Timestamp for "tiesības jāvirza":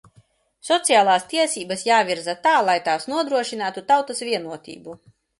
1.33-2.33